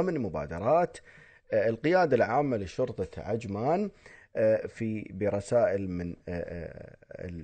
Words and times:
ضمن 0.00 0.18
مبادرات 0.18 0.98
آه، 1.52 1.68
القيادة 1.68 2.16
العامة 2.16 2.56
لشرطة 2.56 3.22
عجمان 3.22 3.90
آه، 4.36 4.66
في 4.66 5.08
برسائل 5.12 5.90
من 5.90 6.16
آه، 6.28 6.96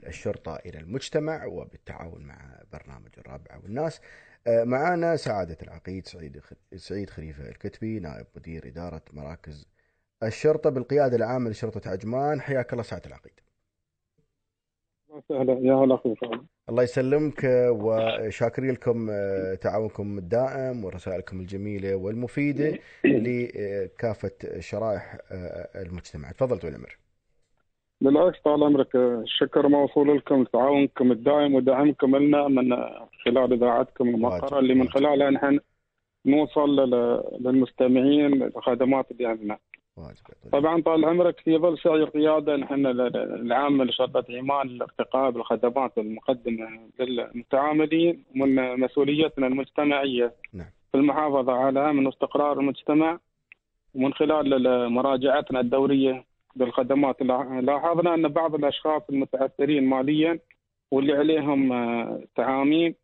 الشرطة 0.07 0.57
إلى 0.57 0.79
المجتمع 0.79 1.45
وبالتعاون 1.45 2.23
مع 2.23 2.63
برنامج 2.73 3.11
الرابعة 3.19 3.59
والناس. 3.63 4.01
معنا 4.47 5.17
سعادة 5.17 5.57
العقيد 5.63 6.07
سعيد 6.07 6.41
سعيد 6.77 7.11
خليفة 7.11 7.49
الكتبي 7.49 8.01
نائب 8.01 8.27
مدير 8.37 8.67
إدارة 8.69 9.03
مراكز 9.13 9.67
الشرطة 10.23 10.71
بالقيادة 10.71 11.17
العامة 11.17 11.51
لشرطة 11.51 11.91
عجمان. 11.91 12.41
حياك 12.41 12.73
الله 12.73 12.83
سعادة 12.83 13.07
العقيد. 13.07 13.41
سهلا 15.21 15.53
يا 15.53 15.75
هلا 15.75 15.95
أخوي 15.95 16.15
الله 16.69 16.83
يسلمك 16.83 17.45
وشاكرين 17.71 18.71
لكم 18.71 19.11
آه، 19.11 19.55
تعاونكم 19.55 20.19
الدائم 20.19 20.85
ورسائلكم 20.85 21.41
الجميلة 21.41 21.95
والمفيدة 21.95 22.79
لكافة 23.25 24.61
شرائح 24.61 25.19
آه، 25.33 25.83
المجتمع. 25.83 26.31
تفضل 26.31 26.59
طويل 26.59 26.75
العمر. 26.75 26.99
بالعكس 28.01 28.41
طال 28.45 28.65
عمرك 28.65 28.97
الشكر 28.97 29.69
موصول 29.69 30.17
لكم 30.17 30.45
تعاونكم 30.45 31.13
الدائم 31.13 31.55
ودعمكم 31.55 32.17
لنا 32.17 32.49
من 32.49 32.77
خلال 33.25 33.53
إذاعتكم 33.53 34.09
المقرة 34.09 34.59
اللي 34.59 34.75
من 34.75 34.89
خلالها 34.89 35.31
نحن 35.31 35.61
نوصل 36.27 36.77
للمستمعين 37.41 38.43
الخدمات 38.43 39.11
اللي 39.11 39.27
عندنا. 39.27 39.59
طبعا 40.53 40.83
طال 40.83 41.05
عمرك 41.05 41.41
في 41.41 41.59
ظل 41.59 41.79
سعي 41.79 41.97
القيادة 42.03 42.57
نحن 42.57 42.87
العامه 42.87 43.85
لشرطة 43.85 44.25
إيمان 44.31 44.67
الارتقاء 44.67 45.31
بالخدمات 45.31 45.99
المقدمة 45.99 46.69
للمتعاملين 47.01 48.25
ومن 48.35 48.81
مسؤوليتنا 48.81 49.47
المجتمعية 49.47 50.35
نعم. 50.53 50.67
في 50.93 50.99
المحافظة 50.99 51.53
على 51.53 51.91
آمن 51.91 52.07
واستقرار 52.07 52.61
المجتمع 52.61 53.19
ومن 53.95 54.15
خلال 54.15 54.89
مراجعتنا 54.93 55.61
الدورية 55.61 56.25
بالخدمات 56.57 57.23
لاحظنا 57.63 58.15
أن 58.15 58.29
بعض 58.29 58.55
الأشخاص 58.55 59.03
المتأثرين 59.11 59.85
ماليا 59.85 60.39
واللي 60.91 61.13
عليهم 61.13 61.73
آه، 61.73 62.25
تعاميم 62.37 62.95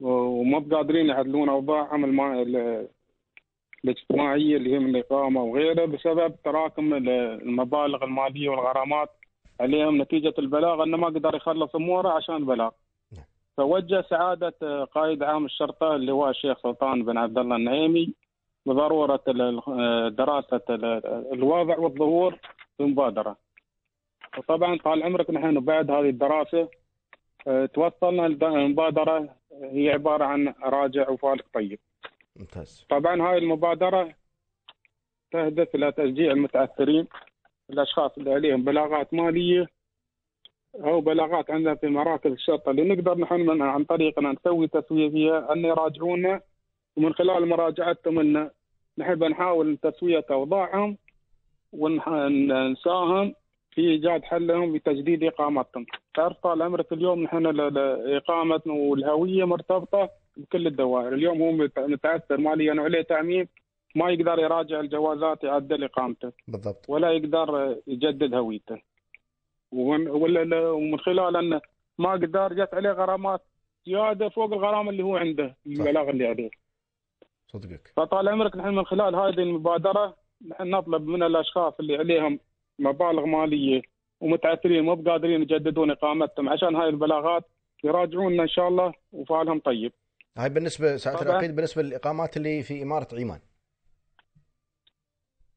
وما 0.00 0.58
بقادرين 0.58 1.06
يعدلون 1.06 1.48
اوضاعهم 1.48 2.04
الاجتماعية 3.84 4.56
اللي 4.56 4.74
هي 4.74 4.78
من 4.78 4.96
الاقامه 4.96 5.42
وغيره 5.42 5.84
بسبب 5.84 6.34
تراكم 6.44 6.94
المبالغ 6.94 8.04
المالية 8.04 8.48
والغرامات 8.48 9.10
عليهم 9.60 10.02
نتيجة 10.02 10.34
البلاغ 10.38 10.82
إنه 10.82 10.96
ما 10.96 11.06
قدر 11.06 11.34
يخلص 11.34 11.74
أموره 11.74 12.08
عشان 12.08 12.36
البلاغ. 12.36 12.70
فوجه 13.56 14.04
سعادة 14.10 14.84
قائد 14.84 15.22
عام 15.22 15.44
الشرطة 15.44 15.94
اللي 15.96 16.12
هو 16.12 16.28
الشيخ 16.28 16.58
سلطان 16.62 17.04
بن 17.04 17.18
عبد 17.18 17.38
الله 17.38 17.56
النعيمي 17.56 18.14
بضرورة 18.66 19.20
دراسة 20.08 20.60
الوضع 21.32 21.78
والظهور 21.78 22.38
في 22.76 22.82
مبادرة. 22.82 23.36
وطبعا 24.38 24.78
طال 24.84 25.02
عمرك 25.02 25.30
نحن 25.30 25.60
بعد 25.60 25.90
هذه 25.90 26.08
الدراسة 26.08 26.68
آه، 27.46 27.66
توصلنا 27.66 28.26
المبادره 28.26 29.28
هي 29.62 29.90
عبارة 29.90 30.24
عن 30.24 30.54
راجع 30.62 31.10
وفالق 31.10 31.44
طيب. 31.54 31.78
ممتاز 32.40 32.86
طبعا 32.90 33.22
هاي 33.22 33.38
المبادرة 33.38 34.14
تهدف 35.32 35.74
إلى 35.74 35.92
تشجيع 35.92 36.32
المتأثرين 36.32 37.06
الأشخاص 37.70 38.18
اللي 38.18 38.32
عليهم 38.34 38.64
بلاغات 38.64 39.14
مالية 39.14 39.66
أو 40.74 41.00
بلاغات 41.00 41.50
عندنا 41.50 41.74
في 41.74 41.86
مراكز 41.86 42.30
الشرطة 42.30 42.70
اللي 42.70 42.94
نقدر 42.94 43.18
نحن 43.18 43.62
عن 43.62 43.84
طريقنا 43.84 44.32
نسوي 44.32 44.68
تسوية 44.68 45.10
فيها 45.10 45.52
أن 45.52 45.64
يراجعونا 45.64 46.40
ومن 46.96 47.14
خلال 47.14 47.48
مراجعتهم 47.48 48.18
أن 48.18 48.50
نحب 48.98 49.24
نحاول 49.24 49.76
تسوية 49.76 50.24
أوضاعهم 50.30 50.96
ونساهم 51.72 53.34
في 53.70 53.80
إيجاد 53.80 54.24
حلهم 54.24 54.72
بتجديد 54.72 55.24
إقامتهم. 55.24 55.86
تعرف 56.14 56.36
طال 56.38 56.62
عمرك 56.62 56.92
اليوم 56.92 57.22
نحن 57.22 57.46
اقامتنا 58.16 58.72
والهوية 58.72 59.44
مرتبطة 59.44 60.10
بكل 60.40 60.66
الدوائر. 60.66 61.14
اليوم 61.14 61.42
هو 61.42 61.52
متأثر 61.78 62.36
ماليا 62.36 62.74
وعليه 62.74 63.02
تعميم 63.02 63.48
ما 63.94 64.10
يقدر 64.10 64.38
يراجع 64.38 64.80
الجوازات 64.80 65.44
يعدل 65.44 65.84
اقامته 65.84 66.32
بالضبط. 66.48 66.84
ولا 66.88 67.10
يقدر 67.10 67.76
يجدد 67.86 68.34
هويته. 68.34 68.78
ومن 69.72 70.98
خلال 70.98 71.36
أنه 71.36 71.60
ما 71.98 72.12
قدر 72.12 72.52
جت 72.52 72.74
عليه 72.74 72.90
غرامات 72.90 73.40
زيادة 73.86 74.28
فوق 74.28 74.52
الغرامه 74.52 74.90
اللي 74.90 75.02
هو 75.02 75.16
عنده 75.16 75.56
المبلغ 75.66 76.10
اللي 76.10 76.26
عليه. 76.26 76.50
صدقك. 77.48 77.92
فطال 77.96 78.28
عمرك 78.28 78.56
نحن 78.56 78.74
من 78.74 78.84
خلال 78.84 79.14
هذه 79.14 79.42
المبادرة 79.42 80.16
نحن 80.48 80.70
نطلب 80.70 81.06
من 81.06 81.22
الأشخاص 81.22 81.74
اللي 81.80 81.96
عليهم 81.96 82.40
مبالغ 82.78 83.26
مالية 83.26 83.82
ومتعثرين 84.20 84.84
مو 84.84 84.94
بقادرين 84.94 85.42
يجددون 85.42 85.90
إقامتهم 85.90 86.48
عشان 86.48 86.76
هاي 86.76 86.88
البلاغات 86.88 87.44
يراجعوننا 87.84 88.42
إن 88.42 88.48
شاء 88.48 88.68
الله 88.68 88.92
وفالهم 89.12 89.58
طيب. 89.58 89.92
هاي 90.38 90.48
بالنسبة 90.48 90.96
ساعة 90.96 91.22
العقيد 91.22 91.56
بالنسبة 91.56 91.82
للإقامات 91.82 92.36
اللي 92.36 92.62
في 92.62 92.82
إمارة 92.82 93.08
عمان. 93.12 93.40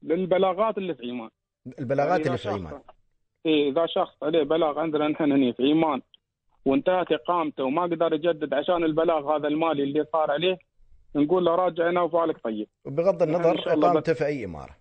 للبلاغات 0.02 0.78
اللي 0.78 0.94
في 0.94 1.10
عمان. 1.10 1.30
البلاغات 1.78 2.26
اللي 2.26 2.38
في 2.38 2.48
عمان. 2.48 2.80
إيه 3.46 3.70
إذا 3.70 3.86
شخص 3.86 4.22
عليه 4.22 4.42
بلاغ 4.42 4.78
عندنا 4.78 5.08
نحن 5.08 5.32
هنا 5.32 5.52
في 5.52 5.70
عمان 5.70 6.02
وانتهت 6.64 7.12
إقامته 7.12 7.64
وما 7.64 7.82
قدر 7.82 8.12
يجدد 8.12 8.54
عشان 8.54 8.84
البلاغ 8.84 9.36
هذا 9.36 9.48
المالي 9.48 9.82
اللي 9.82 10.06
صار 10.12 10.30
عليه 10.30 10.58
نقول 11.14 11.44
له 11.44 11.54
راجع 11.54 11.90
هنا 11.90 12.02
وفالك 12.02 12.44
طيب. 12.44 12.68
بغض 12.84 13.22
النظر 13.22 13.72
إقامته 13.72 14.12
في 14.12 14.26
أي 14.26 14.44
إمارة. 14.44 14.76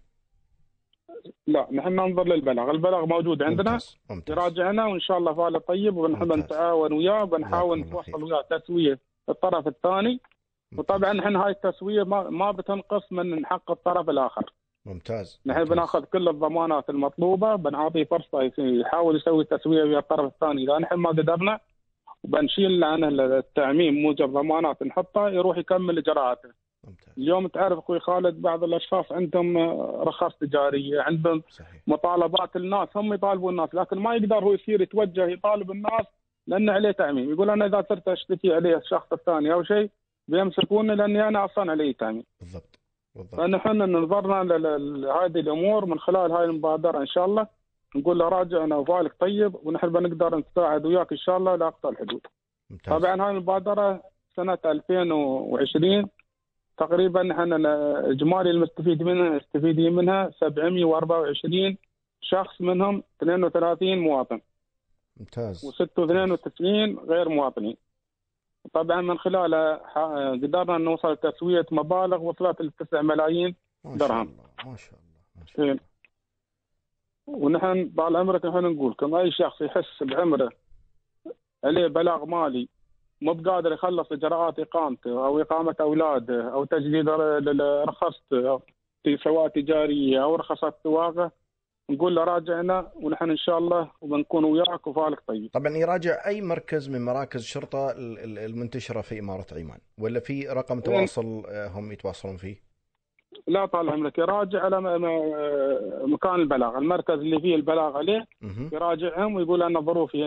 لا 1.48 1.68
نحن 1.72 1.90
ننظر 1.90 2.24
للبلاغ، 2.24 2.72
البلاغ 2.72 3.06
موجود 3.06 3.44
عندنا 3.44 3.72
ممتاز. 3.72 3.98
ممتاز. 4.10 4.38
يراجعنا 4.38 4.86
وإن 4.86 5.00
شاء 5.00 5.18
الله 5.18 5.34
فاله 5.34 5.60
طيب 5.60 5.98
ونحن 5.98 6.40
نتعاون 6.40 6.94
وياه 6.94 7.24
وبنحاول 7.24 7.80
نوصل 7.80 8.24
وياه 8.24 8.42
تسوية 8.42 9.00
الطرف 9.30 9.68
الثاني 9.68 10.20
وطبعا 10.78 11.14
نحن 11.14 11.36
هاي 11.36 11.52
التسوية 11.52 12.04
ما 12.04 12.30
ما 12.30 12.52
بتنقص 12.52 13.12
من 13.12 13.46
حق 13.46 13.72
الطرف 13.72 14.10
الآخر. 14.10 14.54
ممتاز. 14.86 15.42
نحن 15.46 15.64
بناخذ 15.64 16.04
كل 16.04 16.28
الضمانات 16.28 16.90
المطلوبة 16.90 17.56
بنعطيه 17.56 18.04
فرصة 18.04 18.52
يحاول 18.58 19.16
يسوي 19.16 19.44
تسوية 19.44 19.84
ويا 19.84 20.00
الطرف 20.00 20.34
الثاني 20.34 20.64
إذا 20.64 20.78
نحن 20.78 20.96
ما 20.96 21.10
قدرنا 21.10 21.60
وبنشيل 22.24 22.84
عنه 22.84 23.08
التعميم 23.08 23.94
موجب 23.94 24.34
ضمانات 24.34 24.84
نحطها 24.84 25.30
يروح 25.30 25.58
يكمل 25.58 25.98
إجراءاته. 25.98 26.50
ممتاز. 26.88 27.14
اليوم 27.18 27.48
تعرف 27.48 27.78
أخوي 27.78 28.00
خالد 28.00 28.42
بعض 28.42 28.64
الأشخاص 28.64 29.12
عندهم 29.12 29.58
رخص 30.02 30.36
تجارية 30.36 31.02
عندهم 31.02 31.44
صحيح. 31.50 31.82
مطالبات 31.88 32.56
الناس 32.56 32.90
هم 32.96 33.14
يطالبوا 33.14 33.52
الناس 33.52 33.76
لكن 33.76 34.00
ما 34.00 34.16
يقدر 34.16 34.44
هو 34.44 34.54
يصير 34.54 34.82
يتوجه 34.82 35.26
يطالب 35.26 35.72
الناس 35.72 36.06
لأن 36.48 36.70
عليه 36.70 36.92
تعميم. 36.92 37.32
يقول 37.32 37.50
أنا 37.50 37.66
إذا 37.66 37.86
صرت 37.90 38.08
أشتكي 38.08 38.54
عليه 38.54 38.78
الشخص 38.78 39.14
الثاني 39.14 39.54
أو 39.54 39.64
شيء 39.64 39.90
بيمسكوني 40.28 40.96
لأني 40.96 41.28
أنا 41.28 41.46
أصلا 41.46 41.72
علي 41.72 41.94
تعميم. 41.94 42.24
بالضبط. 42.40 42.80
بالضبط. 43.16 43.42
فنحن 43.42 43.78
ننظرنا 43.78 44.54
لهذه 44.54 45.40
الأمور 45.40 45.86
من 45.86 46.00
خلال 46.00 46.32
هاي 46.32 46.46
المبادرة 46.46 47.00
إن 47.00 47.08
شاء 47.08 47.26
الله. 47.26 47.48
نقول 47.96 48.20
له 48.20 48.30
راجع 48.30 48.64
أنا 48.64 48.76
وفالك 48.76 49.14
طيب 49.20 49.56
ونحن 49.64 49.90
بنقدر 49.90 50.38
نساعد 50.38 50.86
وياك 50.86 51.12
إن 51.12 51.18
شاء 51.18 51.38
الله 51.38 51.56
لأقصى 51.56 51.88
الحدود. 51.90 52.22
ممتاز. 52.70 53.02
طبعا 53.02 53.22
هاي 53.22 53.32
المبادرة 53.32 54.02
سنة 54.36 54.58
2020 54.66 56.10
تقريبا 56.78 57.32
إحنا 57.32 57.56
إجمالي 58.10 58.50
المستفيد 58.52 59.04
منها 59.04 59.28
المستفيدين 59.28 59.94
منها 59.94 60.32
724 60.40 61.78
شخص 62.22 62.62
منهم 62.62 63.04
32 63.22 64.00
مواطن. 64.00 64.42
ممتاز. 65.18 65.66
و92 65.66 66.62
غير 67.10 67.30
مواطنين 67.30 67.78
طبعا 68.74 69.02
من 69.02 69.18
خلاله 69.18 69.76
قدرنا 70.44 70.78
نوصل 70.78 71.12
لتسويه 71.12 71.66
مبالغ 71.72 72.22
وصلت 72.22 72.62
ل 72.62 72.72
9 72.72 73.02
ملايين 73.02 73.56
درهم. 73.86 74.38
ما 74.66 74.76
شاء 74.76 75.00
الله 75.00 75.24
ما 75.40 75.46
شاء 75.46 75.66
الله. 75.66 75.80
ونحن 77.28 77.92
طال 77.98 78.16
عمرك 78.16 78.46
نحن 78.46 78.58
نقول 78.58 78.92
لكم 78.92 79.16
أي 79.16 79.32
شخص 79.32 79.62
يحس 79.62 80.04
بعمره 80.04 80.50
عليه 81.64 81.88
بلاغ 81.88 82.26
مالي 82.26 82.70
مو 83.22 83.34
بقادر 83.34 83.74
يخلص 83.74 84.12
إجراءات 84.12 84.60
إقامته 84.60 85.26
أو 85.26 85.42
إقامة 85.42 85.76
أولاده 85.82 86.54
أو 86.54 86.66
تجديد 86.66 87.10
رخصته 87.90 88.62
سواء 89.24 89.48
تجارية 89.48 90.24
أو 90.24 90.36
رخصات 90.36 90.80
سواقه 90.84 91.32
نقول 91.90 92.16
له 92.16 92.24
راجعنا 92.24 92.92
ونحن 92.96 93.30
إن 93.30 93.38
شاء 93.38 93.58
الله 93.58 93.92
وبنكون 94.02 94.44
وياك 94.44 94.88
وفالك 94.88 95.20
طيب. 95.28 95.50
طبعا 95.54 95.78
يراجع 95.78 96.28
أي 96.28 96.42
مركز 96.42 96.90
من 96.90 97.06
مراكز 97.06 97.40
الشرطة 97.42 97.92
المنتشرة 98.46 99.02
في 99.02 99.20
إمارة 99.20 99.46
عمان؟ 99.52 99.80
ولا 99.98 100.20
في 100.20 100.48
رقم 100.48 100.80
تواصل 100.80 101.44
آه، 101.50 101.68
هم 101.68 101.92
يتواصلون 101.92 102.38
فيه؟ 102.38 102.56
لا 103.48 103.66
طال 103.66 103.90
عمرك 103.90 104.18
يراجع 104.18 104.64
على 104.64 104.82
مكان 106.08 106.36
البلاغ، 106.36 106.78
المركز 106.78 107.14
اللي 107.20 107.40
فيه 107.42 107.56
البلاغ 107.56 107.98
عليه 107.98 108.28
يراجعهم 108.72 109.36
ويقول 109.36 109.64
أنا 109.64 109.80
ظروفي 109.80 110.24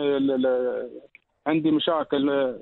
عندي 1.47 1.71
مشاكل 1.71 2.55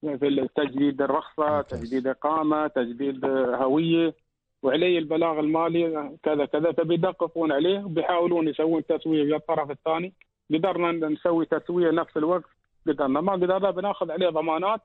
في 0.00 0.48
تجديد 0.56 1.02
الرخصة، 1.02 1.60
تجديد 1.62 2.06
إقامة، 2.06 2.66
تجديد 2.66 3.24
هوية. 3.24 4.14
وعلي 4.62 4.98
البلاغ 4.98 5.40
المالي 5.40 6.16
كذا 6.22 6.44
كذا 6.44 6.72
فبيدققون 6.72 7.52
عليه 7.52 7.84
وبيحاولون 7.84 8.48
يسوون 8.48 8.86
تسويه 8.86 9.22
ويا 9.22 9.36
الطرف 9.36 9.70
الثاني. 9.70 10.14
قدرنا 10.54 11.08
نسوي 11.08 11.46
تسويه 11.46 11.90
نفس 11.90 12.16
الوقت 12.16 12.50
قدرنا. 12.86 13.20
ما 13.20 13.32
قدرنا 13.32 13.70
بناخذ 13.70 14.10
عليه 14.10 14.28
ضمانات 14.28 14.80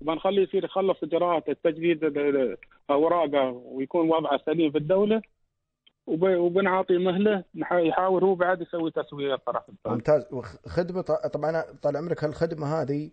وبنخليه 0.00 0.42
يصير 0.42 0.64
يخلص 0.64 1.02
إجراءات 1.02 1.48
التجديد 1.48 1.98
أوراقه 2.90 3.50
ويكون 3.50 4.10
وضعه 4.10 4.40
سليم 4.46 4.70
في 4.70 4.78
الدولة. 4.78 5.22
وبنعطي 6.06 6.98
مهله 6.98 7.44
يحاول 7.72 8.24
هو 8.24 8.34
بعد 8.34 8.60
يسوي 8.60 8.90
تسويه 8.90 9.34
الطرف 9.34 9.68
الثاني. 9.68 9.94
ممتاز. 9.94 10.26
خدمه 10.66 11.00
طبعا 11.34 11.64
طال 11.82 11.96
عمرك 11.96 12.24
هالخدمة 12.24 12.66
هذه 12.66 13.10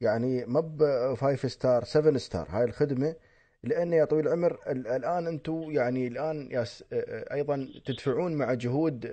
يعني 0.00 0.44
ما 0.46 0.60
ب 0.60 0.82
5 1.14 1.48
ستار 1.48 1.82
7 1.84 2.16
ستار 2.16 2.46
هاي 2.50 2.64
الخدمة 2.64 3.14
لأن 3.64 3.92
يا 3.92 4.04
طويل 4.04 4.28
العمر 4.28 4.58
الآن 4.68 5.26
أنتم 5.26 5.70
يعني 5.70 6.06
الآن 6.06 6.64
أيضا 7.32 7.68
تدفعون 7.84 8.34
مع 8.34 8.54
جهود 8.54 9.06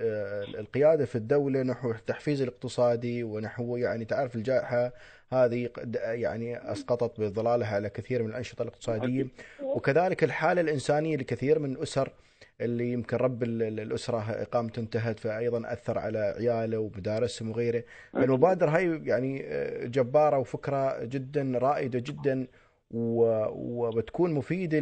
القيادة 0.58 1.04
في 1.04 1.16
الدولة 1.16 1.62
نحو 1.62 1.90
التحفيز 1.90 2.42
الاقتصادي 2.42 3.24
ونحو 3.24 3.76
يعني 3.76 4.04
تعرف 4.04 4.36
الجائحة 4.36 4.92
هذه 5.32 5.68
يعني 6.04 6.72
أسقطت 6.72 7.20
بظلالها 7.20 7.74
على 7.74 7.90
كثير 7.90 8.22
من 8.22 8.30
الأنشطة 8.30 8.62
الاقتصادية. 8.62 9.26
وكذلك 9.62 10.24
الحالة 10.24 10.60
الإنسانية 10.60 11.16
لكثير 11.16 11.58
من 11.58 11.72
الأسر 11.72 12.12
اللي 12.60 12.92
يمكن 12.92 13.16
رب 13.16 13.42
الأسرة 13.42 14.30
إقامته 14.30 14.80
انتهت 14.80 15.20
فايضا 15.20 15.72
أثر 15.72 15.98
على 15.98 16.18
عياله 16.18 16.78
ومدارسهم 16.78 17.50
وغيره. 17.50 17.84
المبادره 18.16 18.70
هاي 18.70 19.00
يعني 19.04 19.44
جبارة 19.88 20.38
وفكرة 20.38 21.04
جدا 21.04 21.58
رائدة 21.58 21.98
جدا. 21.98 22.46
وبتكون 22.90 24.34
مفيدة 24.34 24.78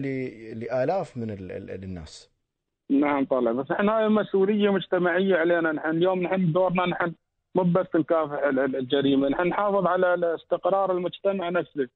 لآلاف 0.55 1.17
من 1.17 1.37
الناس. 1.85 2.31
نعم 2.91 3.25
طالع. 3.25 3.53
بس 3.53 3.71
إحنا 3.71 3.99
هاي 3.99 4.09
مسؤولية 4.09 4.71
مجتمعية 4.71 5.37
علينا. 5.37 5.73
نحن 5.73 5.91
اليوم 5.91 6.23
نحن 6.23 6.53
دورنا 6.53 6.87
نحن 6.87 7.13
مو 7.55 7.63
بس 7.63 7.87
نكافح 7.97 8.43
الجريمة. 8.45 9.29
نحن 9.29 9.49
نحافظ 9.49 9.87
على 9.87 10.35
استقرار 10.35 10.93
المجتمع 10.93 11.49
نفسه. 11.49 11.89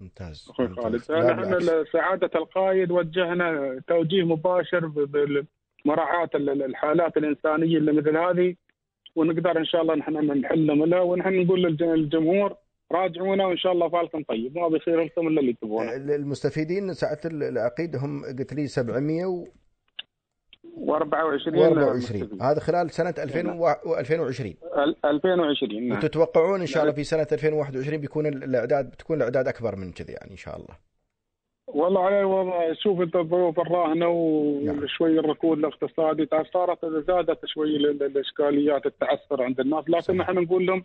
ممتاز. 0.00 0.48
أخوي 0.50 0.68
خالد. 0.68 1.12
نحن 1.12 1.84
سعادة 1.92 2.30
القائد 2.34 2.90
وجهنا 2.90 3.80
توجيه 3.86 4.24
مباشر 4.24 4.86
بمراعاه 4.86 6.30
الحالات 6.34 7.16
الإنسانية 7.16 7.78
اللي 7.78 7.92
مثل 7.92 8.16
هذه. 8.16 8.54
ونقدر 9.16 9.58
إن 9.58 9.64
شاء 9.64 9.82
الله 9.82 9.94
نحن 9.94 10.38
نحل 10.40 10.94
ونحن 10.94 11.42
نقول 11.42 11.62
للجمهور 11.62 12.56
راجعونا 12.92 13.46
وإن 13.46 13.56
شاء 13.56 13.72
الله 13.72 13.88
فالكم 13.88 14.22
طيب 14.22 14.58
ما 14.58 14.68
بيصير 14.68 15.00
لكم 15.00 15.28
إلا 15.28 15.40
اللي 15.40 15.52
تبغونه. 15.52 15.96
المستفيدين 15.96 16.94
ساعة 16.94 17.20
العقيد 17.24 17.96
هم 17.96 18.24
قلت 18.24 18.54
لي 18.54 18.66
700 18.66 19.24
و 19.24 20.94
24 20.94 21.58
24 21.58 22.42
هذا 22.42 22.60
خلال 22.60 22.90
سنة 22.90 23.14
2020 23.18 24.54
2020 25.04 25.88
نعم. 25.88 25.98
وتتوقعون 25.98 26.60
إن 26.60 26.66
شاء 26.66 26.82
الله 26.82 26.94
في 26.94 27.04
سنة 27.04 27.26
2021 27.32 27.98
بيكون 27.98 28.26
الاعداد 28.26 28.90
بتكون 28.90 29.16
الإعداد 29.16 29.48
أكبر 29.48 29.76
من 29.76 29.92
كذا 29.92 30.10
يعني 30.10 30.30
إن 30.30 30.36
شاء 30.36 30.56
الله. 30.56 30.76
والله 31.66 32.04
على 32.04 32.20
الوضع 32.20 32.72
شوف 32.72 33.00
أنت 33.00 33.16
الظروف 33.16 33.60
الراهنة 33.60 34.08
وشوي 34.08 35.18
الركود 35.18 35.58
الاقتصادي 35.58 36.28
صارت 36.52 36.84
زادت 36.84 37.46
شوي 37.46 37.76
الإشكاليات 37.76 38.86
التعثر 38.86 39.42
عند 39.42 39.60
الناس 39.60 39.84
لكن 39.88 40.16
نحن 40.16 40.38
نقول 40.38 40.66
لهم 40.66 40.84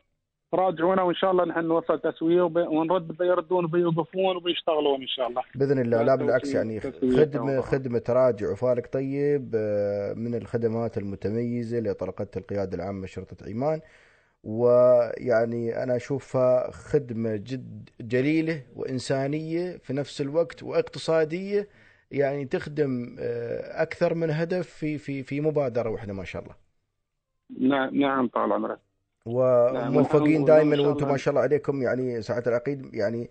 راجعونا 0.53 1.01
وإن 1.01 1.15
شاء 1.15 1.31
الله 1.31 1.45
نحن 1.45 1.59
نوصل 1.59 1.99
تسوية 1.99 2.41
ونرد 2.41 3.07
بيردون 3.07 3.67
بيوقفون 3.67 4.35
وبيشتغلون 4.35 5.01
إن 5.01 5.07
شاء 5.07 5.27
الله. 5.27 5.41
بإذن 5.55 5.79
الله. 5.79 6.03
لا 6.03 6.15
بالعكس 6.15 6.53
يعني 6.53 6.79
خدمه 6.79 7.61
خدمة 7.61 8.03
راجع 8.09 8.51
وفارق. 8.51 8.88
طيب 8.88 9.51
آه، 9.55 10.13
من 10.13 10.35
الخدمات 10.35 10.97
المتميزة 10.97 11.77
اللي 11.77 11.91
اطلقتها 11.91 12.39
القيادة 12.39 12.77
العامة 12.77 13.07
شرطه 13.07 13.49
عمان. 13.49 13.81
ويعني 14.44 15.83
أنا 15.83 15.95
أشوفها 15.95 16.71
خدمة 16.71 17.35
جد 17.35 17.89
جليلة 18.01 18.63
وإنسانية 18.75 19.77
في 19.77 19.94
نفس 19.94 20.21
الوقت 20.21 20.63
واقتصادية. 20.63 21.67
يعني 22.11 22.45
تخدم 22.45 23.15
آه، 23.19 23.81
أكثر 23.81 24.13
من 24.13 24.29
هدف 24.29 24.69
في 24.69 24.97
في 24.97 25.23
في 25.23 25.41
مبادرة 25.41 25.89
واحدة 25.89 26.13
ما 26.13 26.23
شاء 26.23 26.44
الله. 26.44 26.55
نعم 27.59 27.95
نعم 27.95 28.27
طال 28.27 28.53
عمرك. 28.53 28.86
وموفقين 29.27 30.45
دائما 30.45 30.81
وأنتم 30.81 31.07
ما 31.07 31.18
شاء 31.18 31.31
الله 31.31 31.41
عليكم. 31.41 31.81
يعني 31.81 32.21
ساعة 32.21 32.44
العقيد 32.47 32.94
يعني 32.94 33.29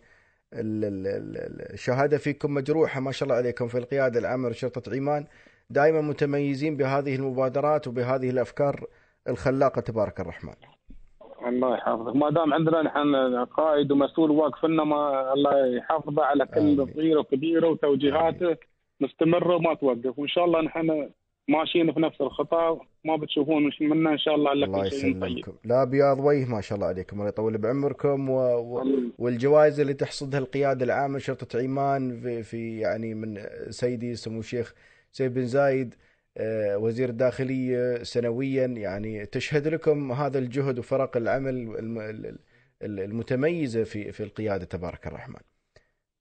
الشهادة 1.72 2.18
فيكم 2.18 2.54
مجروحة. 2.54 3.00
ما 3.00 3.12
شاء 3.12 3.28
الله 3.28 3.38
عليكم 3.38 3.68
في 3.68 3.78
القيادة 3.78 4.20
العامة 4.20 4.48
لشرطة 4.48 4.96
عمان. 4.96 5.26
دائما 5.70 6.00
متميزين 6.00 6.76
بهذه 6.76 7.16
المبادرات 7.16 7.88
وبهذه 7.88 8.30
الأفكار 8.30 8.84
الخلاقة. 9.28 9.80
تبارك 9.80 10.20
الرحمن. 10.20 10.54
الله 11.46 11.74
يحفظك. 11.74 12.16
ما 12.16 12.30
دام 12.30 12.54
عندنا 12.54 12.82
نحن 12.82 13.44
قائد 13.44 13.92
ومسؤول 13.92 14.30
واقف 14.30 14.64
لنا 14.64 14.84
ما 14.84 15.32
الله 15.32 15.66
يحفظه 15.66 16.24
على 16.24 16.46
كل 16.46 16.86
صغيرة 16.94 17.20
وكبيرة 17.20 17.68
وتوجيهاته 17.68 18.56
مستمرة 19.00 19.56
وما 19.56 19.74
توقف. 19.74 20.18
وإن 20.18 20.28
شاء 20.28 20.44
الله 20.44 20.60
نحن 20.60 21.10
ماشيين 21.48 21.92
في 21.92 22.00
نفس 22.00 22.20
الخطى 22.20 22.78
ما 23.06 23.16
بتشوفون 23.16 23.70
منا 23.80 24.12
إن 24.12 24.18
شاء 24.18 24.34
الله 24.34 24.52
إلا 24.52 24.66
الله 24.66 24.86
يسلمكم 24.86 25.52
لا 25.64 25.84
بياض 25.84 26.18
وجه 26.20 26.44
ما 26.44 26.60
شاء 26.60 26.76
الله 26.76 26.88
عليكم 26.88 27.16
الله 27.16 27.28
يطول 27.28 27.58
بعمركم 27.58 28.30
و... 28.30 28.38
و... 28.38 28.84
والجوائز 29.18 29.80
اللي 29.80 29.94
تحصدها 29.94 30.40
القياده 30.40 30.84
العامة 30.84 31.18
شرطة 31.18 31.58
عمان 31.62 32.20
في, 32.20 32.42
في 32.42 32.78
يعني 32.78 33.14
من 33.14 33.46
سيدي 33.70 34.14
سمو 34.14 34.40
الشيخ 34.40 34.74
سيد 35.12 35.34
بن 35.34 35.46
زايد 35.46 35.94
آه، 36.38 36.78
وزير 36.78 37.08
الداخلية 37.08 38.02
سنويا. 38.02 38.66
يعني 38.66 39.26
تشهد 39.26 39.68
لكم 39.68 40.12
هذا 40.12 40.38
الجهد 40.38 40.78
وفرق 40.78 41.16
العمل 41.16 41.76
المتميزة 42.82 43.84
في 43.84 44.12
في 44.12 44.22
القيادة 44.22 44.64
تبارك 44.64 45.06
الرحمن. 45.06 45.40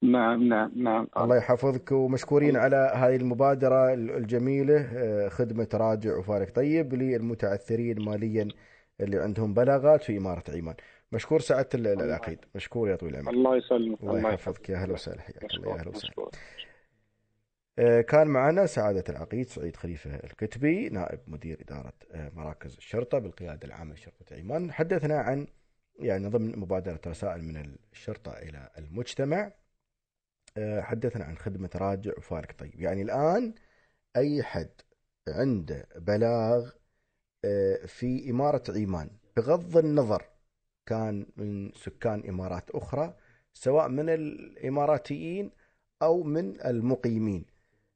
نعم 0.02 0.44
نعم 0.44 0.72
نعم. 0.76 1.08
الله 1.18 1.38
يحفظك 1.38 1.92
ومشكورين 1.92 2.58
على 2.58 2.92
هذه 2.96 3.16
المبادرة 3.16 3.94
الجميلة 3.94 4.90
آه، 4.94 5.30
خدمة 5.30 5.68
راجع 5.74 6.18
وفارق 6.18 6.50
طيب 6.50 6.94
للمتعثرين 6.94 8.02
ماليا 8.02 8.48
اللي 9.02 9.20
عندهم 9.20 9.54
بلاغات 9.54 10.04
في 10.04 10.18
إمارة 10.18 10.44
عمان. 10.50 10.76
مشكور 11.12 11.40
سعادة 11.40 11.70
العقيد. 11.94 12.40
مشكور 12.56 12.90
يا 12.90 12.96
طويل 12.96 13.16
العمر. 13.16 13.32
الله 13.32 13.58
يسلمك. 13.58 14.02
الله 14.04 14.30
يحفظك. 14.34 14.70
يا 14.70 14.76
أهلا 14.76 14.94
وسهلا. 14.94 15.22
حياك 15.22 15.44
الله. 15.54 15.70
يا 15.72 15.80
أهلا 15.80 15.90
وسهلا. 15.90 16.30
آه، 17.80 18.02
كان 18.02 18.28
معنا 18.28 18.66
سعادة 18.66 19.04
العقيد 19.10 19.48
سعيد 19.48 19.76
خليفة 19.76 20.16
الكتبي 20.16 20.90
نائب 20.90 21.20
مدير 21.28 21.58
إدارة 21.62 21.94
آه، 22.12 22.32
مراكز 22.36 22.76
الشرطة 22.78 23.20
بالقيادة 23.20 23.68
العامة 23.68 23.94
لشرطة 23.94 24.36
عمان. 24.36 24.72
حدثنا 24.72 25.16
عن 25.20 25.48
يعني 26.00 26.28
ضمن 26.28 26.60
مبادرة 26.60 27.00
رسائل 27.08 27.44
من 27.44 27.76
الشرطة 27.94 28.32
إلى 28.32 28.70
المجتمع. 28.78 29.52
حدثنا 30.58 31.26
عن 31.26 31.38
خدمة 31.38 31.70
راجع 31.76 32.12
وفارق. 32.18 32.52
طيب 32.58 32.82
يعني 32.82 33.02
الآن 33.02 33.54
أي 34.16 34.44
حد 34.44 34.72
عنده 35.28 35.88
بلاغ 35.96 36.72
آه، 37.46 37.86
في 37.86 38.30
إمارة 38.30 38.64
عمان 38.70 39.10
بغض 39.38 39.78
النظر 39.78 40.24
كان 40.86 41.28
من 41.38 41.72
سكان 41.76 42.30
إمارات 42.30 42.70
أخرى 42.72 43.18
سواء 43.54 43.88
من 43.90 44.10
الإماراتيين 44.10 45.52
أو 46.02 46.24
من 46.24 46.62
المقيمين 46.66 47.46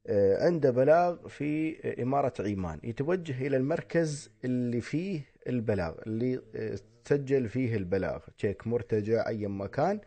آه، 0.07 0.45
عنده 0.45 0.71
بلاغ 0.71 1.27
في 1.27 1.79
إمارة 2.03 2.33
عمان 2.39 2.79
يتوجه 2.83 3.47
إلى 3.47 3.57
المركز 3.57 4.31
اللي 4.45 4.81
فيه 4.81 5.21
البلاغ 5.47 5.95
اللي 6.07 6.41
سجل 7.05 7.49
فيه 7.49 7.77
البلاغ 7.77 8.19
تشيك 8.37 8.67
مرتجع 8.67 9.27
أي 9.27 9.47
مكان 9.47 10.01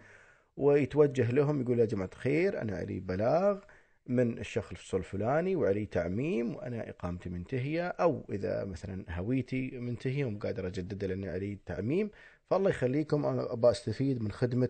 ويتوجه 0.56 1.30
لهم 1.30 1.60
يقول 1.60 1.80
يا 1.80 1.84
جماعة 1.84 2.10
الخير 2.12 2.62
أنا 2.62 2.76
علي 2.76 3.00
بلاغ 3.00 3.58
من 4.06 4.38
الشخص 4.38 4.94
الفلاني 4.94 5.56
وعلي 5.56 5.86
تعميم 5.86 6.54
وأنا 6.54 6.90
إقامتي 6.90 7.30
منتهية 7.30 7.88
أو 7.88 8.26
إذا 8.30 8.64
مثلا 8.64 9.04
هويتي 9.10 9.70
منتهية 9.70 10.24
ومو 10.24 10.38
قادر 10.38 10.66
أجدد 10.66 11.04
لأن 11.04 11.24
علي 11.24 11.58
تعميم 11.66 12.10
فالله 12.50 12.70
يخليكم 12.70 13.26
أنا 13.26 13.52
أبى 13.52 13.70
أستفيد 13.70 14.22
من 14.22 14.32
خدمة 14.32 14.68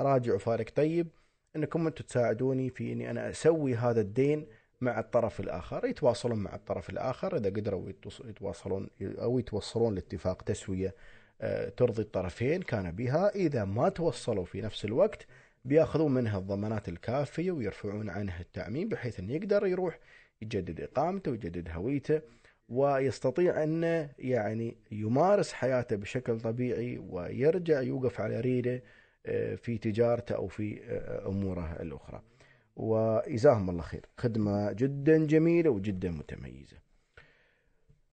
راجع 0.00 0.34
وفارق 0.34 0.70
طيب 0.70 1.08
أنكم 1.56 1.86
أنتم 1.86 2.04
تساعدوني 2.04 2.70
في 2.70 2.92
أني 2.92 3.10
أنا 3.10 3.30
أسوي 3.30 3.74
هذا 3.74 4.00
الدين 4.00 4.46
مع 4.80 5.00
الطرف 5.00 5.40
الآخر 5.40 5.86
يتواصلون 5.86 6.38
مع 6.38 6.54
الطرف 6.54 6.90
الآخر 6.90 7.36
إذا 7.36 7.50
قدروا 7.50 7.88
يتواصلون 8.24 8.88
أو 9.02 9.38
يتوصلون 9.38 9.94
لاتفاق 9.94 10.42
تسوية 10.42 10.94
ترضي 11.76 12.02
الطرفين 12.02 12.62
كان 12.62 12.90
بها 12.90 13.34
إذا 13.34 13.64
ما 13.64 13.88
توصلوا 13.88 14.44
في 14.44 14.60
نفس 14.60 14.84
الوقت 14.84 15.26
بيأخذون 15.64 16.14
منها 16.14 16.38
الضمانات 16.38 16.88
الكافية 16.88 17.50
ويرفعون 17.50 18.10
عنه 18.10 18.40
التعميم 18.40 18.88
بحيث 18.88 19.20
أنه 19.20 19.32
يقدر 19.32 19.66
يروح 19.66 19.98
يجدد 20.42 20.80
إقامته 20.80 21.30
ويجدد 21.30 21.68
هويته 21.70 22.20
ويستطيع 22.68 23.62
أنه 23.62 24.10
يعني 24.18 24.76
يمارس 24.90 25.52
حياته 25.52 25.96
بشكل 25.96 26.40
طبيعي 26.40 26.98
ويرجع 26.98 27.80
يوقف 27.80 28.20
على 28.20 28.40
ريله 28.40 28.80
آه، 29.26 29.54
في 29.54 29.78
تجارته 29.78 30.34
أو 30.34 30.46
في 30.48 30.80
آه، 30.84 31.28
أموره 31.28 31.76
الأخرى. 31.80 32.22
وجزاهم 32.76 33.70
الله 33.70 33.82
خير. 33.82 34.06
خدمة 34.16 34.72
جدا 34.72 35.26
جميلة 35.26 35.70
وجدا 35.70 36.10
متميزة. 36.10 36.83